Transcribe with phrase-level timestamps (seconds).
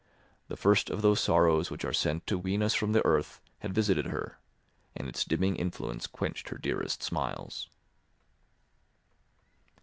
[0.47, 3.71] The first of those sorrows which are sent to wean us from the earth had
[3.75, 4.39] visited her,
[4.97, 7.69] and its dimming influence quenched her dearest smiles.